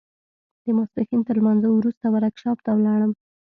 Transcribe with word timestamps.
د 0.63 0.65
ماسپښين 0.77 1.21
تر 1.27 1.35
لمانځه 1.39 1.69
وروسته 1.71 2.05
ورکشاپ 2.09 2.57
ته 2.65 2.71
ولاړم. 2.75 3.11